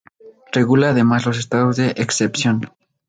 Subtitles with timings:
[0.51, 2.71] Regula además los estados de excepción.